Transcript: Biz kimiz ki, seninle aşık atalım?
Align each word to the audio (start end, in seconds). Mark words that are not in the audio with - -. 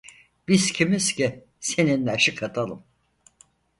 Biz 0.47 0.71
kimiz 0.71 1.13
ki, 1.13 1.43
seninle 1.59 2.11
aşık 2.11 2.43
atalım? 2.43 2.83